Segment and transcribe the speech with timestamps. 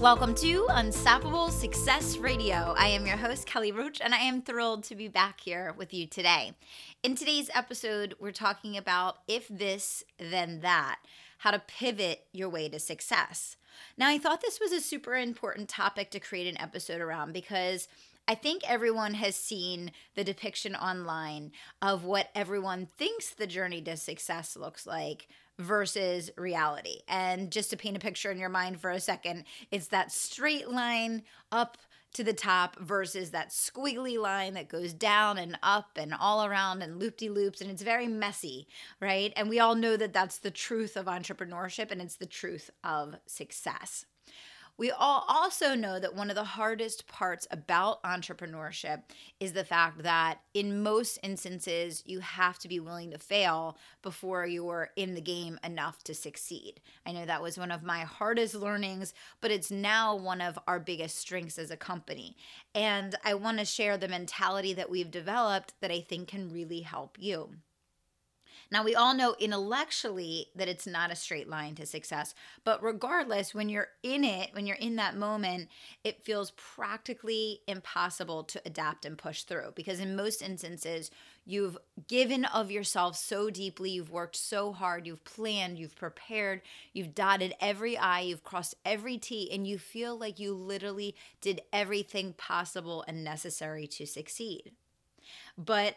[0.00, 2.72] Welcome to Unstoppable Success Radio.
[2.78, 5.92] I am your host, Kelly Roach, and I am thrilled to be back here with
[5.92, 6.52] you today.
[7.02, 11.00] In today's episode, we're talking about if this, then that,
[11.38, 13.56] how to pivot your way to success.
[13.96, 17.88] Now, I thought this was a super important topic to create an episode around because
[18.30, 21.50] I think everyone has seen the depiction online
[21.80, 25.28] of what everyone thinks the journey to success looks like
[25.58, 26.98] versus reality.
[27.08, 30.68] And just to paint a picture in your mind for a second, it's that straight
[30.68, 31.78] line up
[32.12, 36.82] to the top versus that squiggly line that goes down and up and all around
[36.82, 37.62] and loop de loops.
[37.62, 38.68] And it's very messy,
[39.00, 39.32] right?
[39.36, 43.16] And we all know that that's the truth of entrepreneurship and it's the truth of
[43.26, 44.04] success.
[44.78, 49.02] We all also know that one of the hardest parts about entrepreneurship
[49.40, 54.46] is the fact that in most instances, you have to be willing to fail before
[54.46, 56.80] you're in the game enough to succeed.
[57.04, 60.78] I know that was one of my hardest learnings, but it's now one of our
[60.78, 62.36] biggest strengths as a company.
[62.72, 66.82] And I want to share the mentality that we've developed that I think can really
[66.82, 67.50] help you.
[68.70, 73.54] Now, we all know intellectually that it's not a straight line to success, but regardless,
[73.54, 75.68] when you're in it, when you're in that moment,
[76.04, 81.10] it feels practically impossible to adapt and push through because in most instances,
[81.46, 86.60] you've given of yourself so deeply, you've worked so hard, you've planned, you've prepared,
[86.92, 91.62] you've dotted every I, you've crossed every T, and you feel like you literally did
[91.72, 94.72] everything possible and necessary to succeed.
[95.56, 95.96] But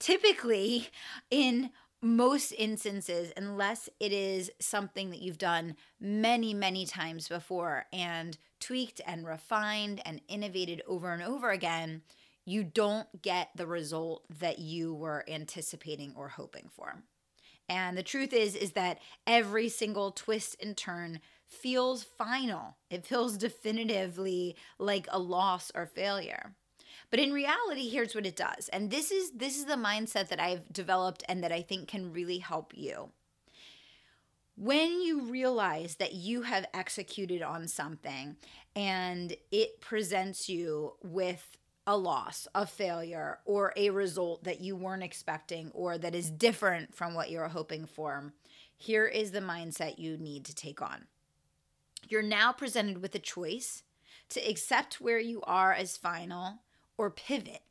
[0.00, 0.88] typically,
[1.30, 8.38] in most instances, unless it is something that you've done many, many times before and
[8.60, 12.02] tweaked and refined and innovated over and over again,
[12.44, 17.02] you don't get the result that you were anticipating or hoping for.
[17.68, 22.76] And the truth is is that every single twist and turn feels final.
[22.90, 26.54] It feels definitively like a loss or failure.
[27.10, 28.68] But in reality, here's what it does.
[28.70, 32.12] And this is this is the mindset that I've developed and that I think can
[32.12, 33.10] really help you.
[34.56, 38.36] When you realize that you have executed on something
[38.74, 45.02] and it presents you with a loss, a failure, or a result that you weren't
[45.02, 48.32] expecting or that is different from what you're hoping for,
[48.76, 51.06] here is the mindset you need to take on.
[52.08, 53.84] You're now presented with a choice
[54.30, 56.60] to accept where you are as final
[56.98, 57.62] or pivot.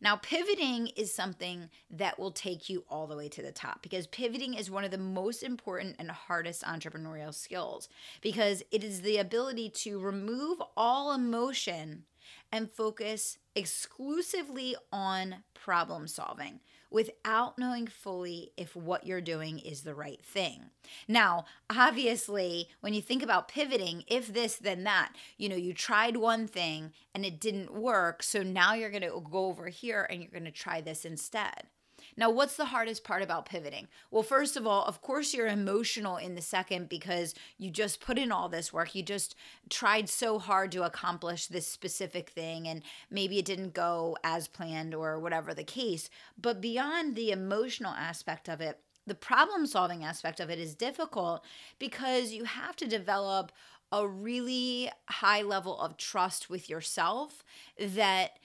[0.00, 4.06] Now, pivoting is something that will take you all the way to the top because
[4.06, 7.88] pivoting is one of the most important and hardest entrepreneurial skills
[8.20, 12.04] because it is the ability to remove all emotion
[12.52, 19.94] and focus exclusively on problem solving without knowing fully if what you're doing is the
[19.94, 20.70] right thing.
[21.06, 26.16] Now, obviously, when you think about pivoting, if this, then that, you know, you tried
[26.16, 28.22] one thing and it didn't work.
[28.22, 31.68] So now you're going to go over here and you're going to try this instead.
[32.16, 33.88] Now, what's the hardest part about pivoting?
[34.10, 38.18] Well, first of all, of course, you're emotional in the second because you just put
[38.18, 38.94] in all this work.
[38.94, 39.34] You just
[39.68, 44.94] tried so hard to accomplish this specific thing, and maybe it didn't go as planned
[44.94, 46.10] or whatever the case.
[46.40, 51.44] But beyond the emotional aspect of it, the problem solving aspect of it is difficult
[51.78, 53.50] because you have to develop
[53.92, 57.44] a really high level of trust with yourself
[57.78, 58.38] that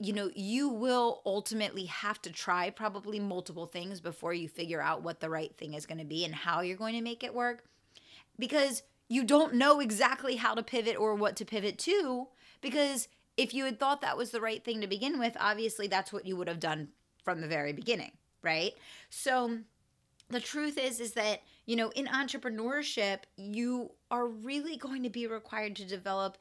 [0.00, 5.02] you know, you will ultimately have to try probably multiple things before you figure out
[5.02, 7.34] what the right thing is going to be and how you're going to make it
[7.34, 7.64] work
[8.38, 12.28] because you don't know exactly how to pivot or what to pivot to.
[12.60, 16.12] Because if you had thought that was the right thing to begin with, obviously that's
[16.12, 16.88] what you would have done
[17.24, 18.12] from the very beginning,
[18.42, 18.72] right?
[19.10, 19.58] So,
[20.30, 25.26] the truth is is that you know in entrepreneurship you are really going to be
[25.26, 26.36] required to develop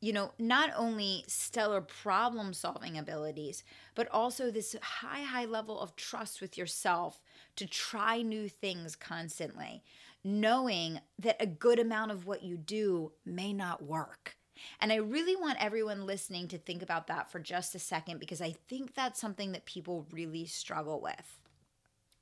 [0.00, 3.62] you know, not only stellar problem solving abilities,
[3.94, 7.20] but also this high, high level of trust with yourself
[7.56, 9.82] to try new things constantly,
[10.24, 14.36] knowing that a good amount of what you do may not work.
[14.80, 18.40] And I really want everyone listening to think about that for just a second because
[18.40, 21.39] I think that's something that people really struggle with.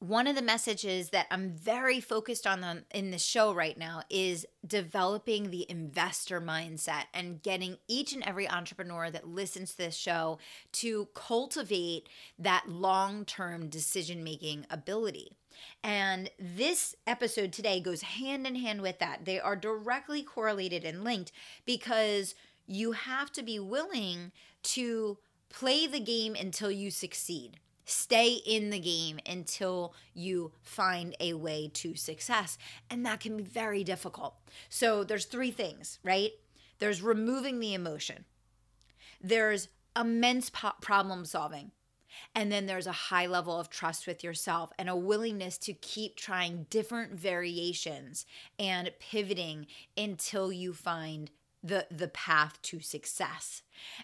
[0.00, 4.02] One of the messages that I'm very focused on the, in the show right now
[4.08, 9.96] is developing the investor mindset and getting each and every entrepreneur that listens to this
[9.96, 10.38] show
[10.72, 12.08] to cultivate
[12.38, 15.32] that long term decision making ability.
[15.82, 19.24] And this episode today goes hand in hand with that.
[19.24, 21.32] They are directly correlated and linked
[21.66, 22.36] because
[22.68, 24.30] you have to be willing
[24.62, 25.18] to
[25.50, 27.58] play the game until you succeed
[27.88, 32.58] stay in the game until you find a way to success.
[32.90, 34.34] And that can be very difficult.
[34.68, 36.32] So there's three things right?
[36.78, 38.24] There's removing the emotion.
[39.20, 39.68] There's
[39.98, 41.72] immense po- problem solving.
[42.34, 46.16] And then there's a high level of trust with yourself and a willingness to keep
[46.16, 48.26] trying different variations
[48.58, 51.30] and pivoting until you find
[51.62, 53.62] the the path to success.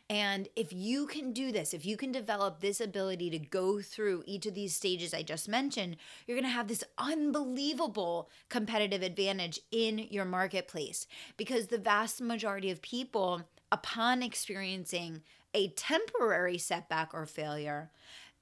[0.08, 4.22] And if you can do this, if you can develop this ability to go through
[4.26, 5.96] each of these stages I just mentioned,
[6.26, 11.06] you're going to have this unbelievable competitive advantage in your marketplace
[11.36, 15.22] because the vast majority of people upon experiencing
[15.52, 17.90] a temporary setback or failure,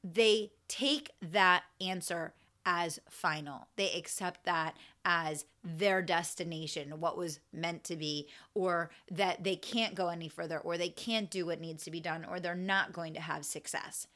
[0.02, 2.34] they take that answer
[2.64, 3.68] as final.
[3.76, 9.94] They accept that as their destination, what was meant to be, or that they can't
[9.94, 12.92] go any further, or they can't do what needs to be done, or they're not
[12.92, 14.06] going to have success.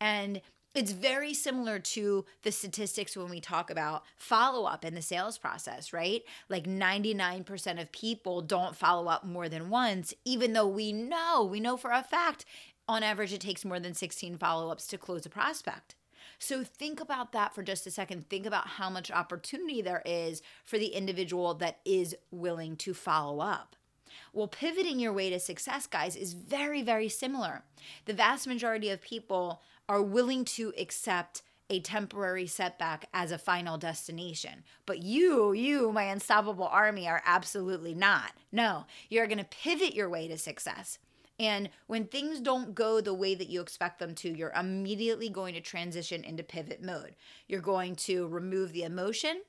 [0.00, 0.40] And
[0.74, 5.38] it's very similar to the statistics when we talk about follow up in the sales
[5.38, 6.22] process, right?
[6.50, 11.60] Like 99% of people don't follow up more than once, even though we know, we
[11.60, 12.44] know for a fact,
[12.88, 15.94] on average, it takes more than 16 follow ups to close a prospect.
[16.38, 18.28] So think about that for just a second.
[18.28, 23.40] Think about how much opportunity there is for the individual that is willing to follow
[23.40, 23.76] up.
[24.32, 27.62] Well, pivoting your way to success, guys, is very, very similar.
[28.04, 33.76] The vast majority of people are willing to accept a temporary setback as a final
[33.76, 34.62] destination.
[34.84, 38.32] But you, you, my unstoppable army, are absolutely not.
[38.52, 40.98] No, you're going to pivot your way to success.
[41.38, 45.54] And when things don't go the way that you expect them to, you're immediately going
[45.54, 47.14] to transition into pivot mode.
[47.46, 49.42] You're going to remove the emotion,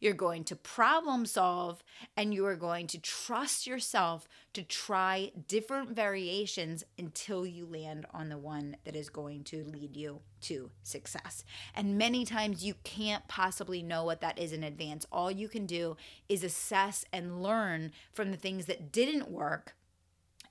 [0.00, 1.82] you're going to problem solve,
[2.16, 8.30] and you are going to trust yourself to try different variations until you land on
[8.30, 11.44] the one that is going to lead you to success.
[11.74, 15.06] And many times you can't possibly know what that is in advance.
[15.12, 15.96] All you can do
[16.28, 19.74] is assess and learn from the things that didn't work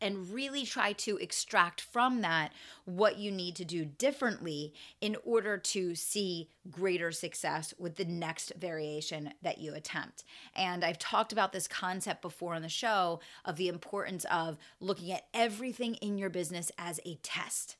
[0.03, 2.51] and really try to extract from that
[2.83, 8.51] what you need to do differently in order to see greater success with the next
[8.57, 10.25] variation that you attempt.
[10.55, 15.11] And I've talked about this concept before on the show of the importance of looking
[15.13, 17.77] at everything in your business as a test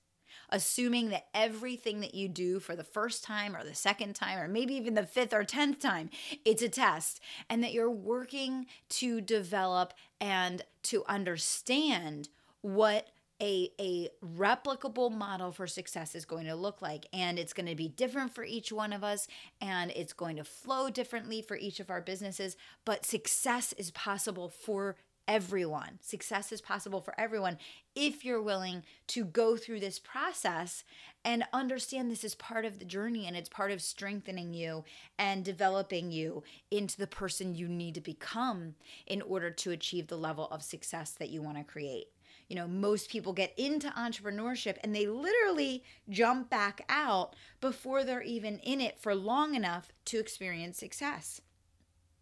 [0.54, 4.48] assuming that everything that you do for the first time or the second time or
[4.48, 6.10] maybe even the fifth or tenth time,
[6.46, 7.20] it's a test,
[7.50, 12.30] and that you're working to develop and to understand
[12.62, 13.08] what
[13.42, 17.08] a, a replicable model for success is going to look like.
[17.12, 19.28] And it's going to be different for each one of us,
[19.60, 22.56] and it's going to flow differently for each of our businesses.
[22.86, 24.96] But success is possible for
[25.28, 26.00] everyone.
[26.02, 27.58] Success is possible for everyone
[27.96, 30.84] if you're willing to go through this process
[31.24, 34.84] and understand this is part of the journey and it's part of strengthening you
[35.18, 38.76] and developing you into the person you need to become
[39.08, 42.08] in order to achieve the level of success that you want to create.
[42.50, 48.22] You know, most people get into entrepreneurship and they literally jump back out before they're
[48.22, 51.42] even in it for long enough to experience success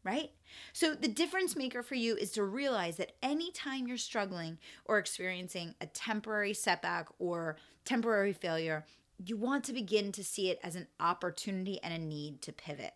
[0.03, 0.31] right?
[0.74, 5.75] So, the difference maker for you is to realize that anytime you're struggling or experiencing
[5.79, 8.86] a temporary setback or temporary failure,
[9.24, 12.93] you want to begin to see it as an opportunity and a need to pivot.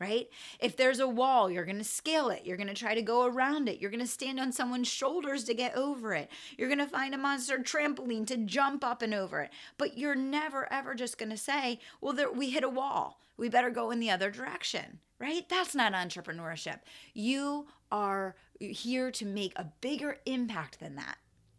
[0.00, 0.28] Right?
[0.58, 2.44] If there's a wall, you're to scale it.
[2.44, 3.78] You're to try to go around it.
[3.78, 6.28] You're to stand on someone's shoulders to get over it.
[6.58, 9.52] You're to find a monster trampoline to jump up and over it.
[9.78, 13.20] But you're never, ever just to say, well, there, we hit a wall.
[13.36, 15.48] We better go in the other direction right?
[15.48, 16.80] That's not entrepreneurship.
[17.14, 21.16] You are here to make a bigger impact than that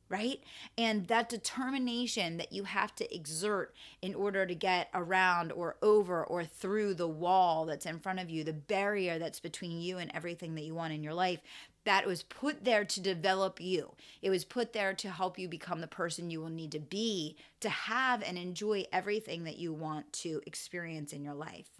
[0.10, 0.43] right?
[0.77, 6.24] And that determination that you have to exert in order to get around or over
[6.24, 10.12] or through the wall that's in front of you, the barrier that's between you and
[10.13, 11.39] everything that you want in your life,
[11.86, 13.96] that was put there to develop you.
[14.22, 17.36] It was put there to help you become the person you will need to be
[17.62, 21.72] to have and enjoy everything that you want to experience in your life.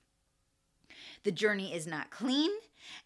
[1.24, 2.52] The journey is not clean,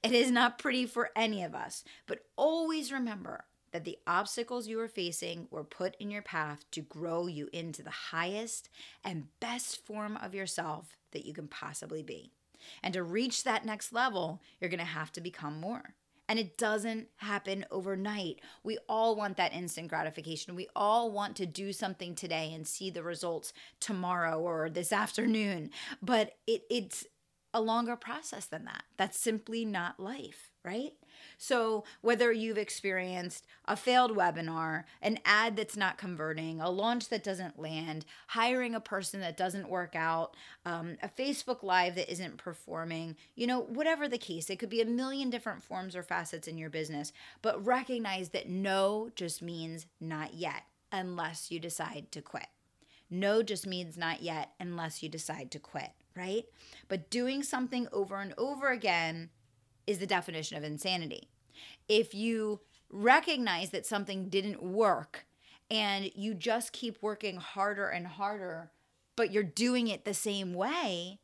[0.03, 4.79] it is not pretty for any of us, but always remember that the obstacles you
[4.79, 8.69] are facing were put in your path to grow you into the highest
[9.03, 12.31] and best form of yourself that you can possibly be.
[12.81, 15.95] And to reach that next level, you're to have to become more.
[16.29, 18.41] And it doesn't happen overnight.
[18.63, 20.55] We all want that instant gratification.
[20.55, 25.69] We all want to do something today and see the results tomorrow or this afternoon.
[26.01, 27.05] But it, it's
[27.57, 28.83] a longer process than that.
[28.97, 30.93] That's simply not life, right?
[31.39, 37.23] So, whether you've experienced a failed webinar, an ad that's not converting, a launch that
[37.23, 40.35] doesn't land, hiring a person that doesn't work out,
[40.65, 44.81] um, a Facebook Live that isn't performing, you know, whatever the case, it could be
[44.81, 47.11] a million different forms or facets in your business.
[47.41, 50.61] But recognize that no just means not yet
[50.91, 52.47] unless you decide to quit.
[53.09, 56.45] No just means not yet unless you decide to quit, right?
[56.87, 59.29] But doing something over and over again
[59.85, 61.29] is the definition of insanity.
[61.87, 65.25] If you recognize that something didn't work
[65.69, 68.71] and you just keep working harder and harder,
[69.15, 71.19] but you're doing it the same way,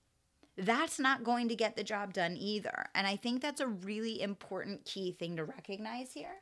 [0.58, 2.86] that's not going to get the job done either.
[2.94, 6.36] And I think that's a really important key thing to recognize here.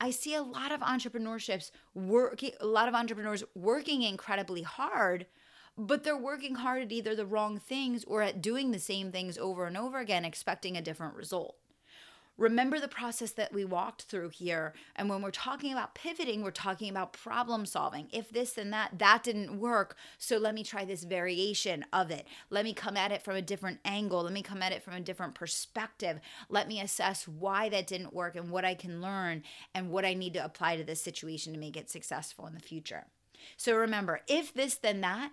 [0.00, 5.26] I see a lot of entrepreneurships working, a lot of entrepreneurs working incredibly hard,
[5.78, 9.36] but they're working hard at either the wrong things or at doing the same things
[9.38, 11.56] over and over again, expecting a different result.
[12.38, 14.74] Remember the process that we walked through here.
[14.94, 18.08] And when we're talking about pivoting, we're talking about problem solving.
[18.12, 19.96] If this and that, that didn't work.
[20.18, 22.26] So let me try this variation of it.
[22.50, 24.22] Let me come at it from a different angle.
[24.22, 26.20] Let me come at it from a different perspective.
[26.50, 29.42] Let me assess why that didn't work and what I can learn
[29.74, 32.60] and what I need to apply to this situation to make it successful in the
[32.60, 33.06] future.
[33.56, 35.30] So remember, if this, then that,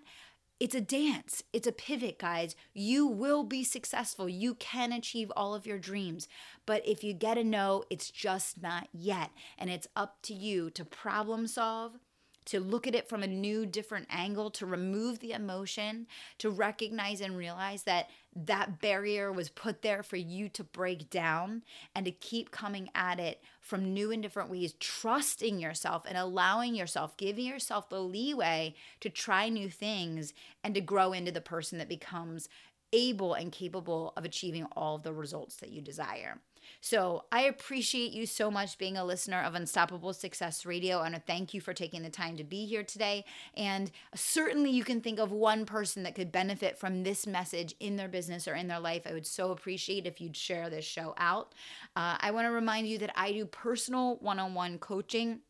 [0.64, 1.44] it's a dance.
[1.52, 2.56] It's a pivot, guys.
[2.74, 4.30] You will be successful.
[4.30, 6.30] You can achieve all of your dreams.
[6.66, 9.32] But if you get a no, it's just not yet.
[9.58, 12.00] And it's up to you to problem solve,
[12.46, 16.08] to look at it from a new, different angle, to remove the emotion,
[16.40, 21.64] to recognize and realize that that barrier was put there for you to break down
[21.96, 26.76] and to keep coming at it from new and different ways, trusting yourself and allowing
[26.76, 30.34] yourself, giving yourself the leeway to try new things
[30.64, 32.50] and to grow into the person that becomes
[32.94, 36.40] able and capable of achieving all of the results that you desire.
[36.82, 41.02] So I appreciate you so much being a listener of Unstoppable Success Radio.
[41.02, 43.26] And thank you for taking the time to be here today.
[43.56, 47.96] And certainly you can think of one person that could benefit from this message in
[47.96, 49.04] their business or in their life.
[49.06, 51.54] I would so appreciate if you'd share this show out.
[51.96, 55.42] Uh, I want to remind you that I do personal one on one coaching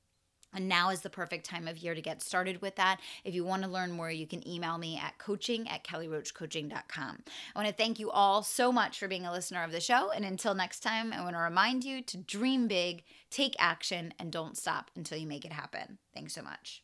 [0.53, 3.00] and now is the perfect time of year to get started with that.
[3.24, 7.24] If you want to learn more, you can email me at coaching at kellyroachcoaching.com.
[7.55, 10.12] I want to thank you all so much for being a listener of the show.
[10.12, 14.31] And until next time, I want to remind you to dream big, take action, and
[14.31, 15.98] don't stop until you make it happen.
[16.13, 16.83] Thanks so much.